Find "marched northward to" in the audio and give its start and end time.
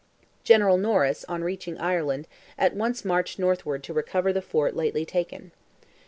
3.05-3.93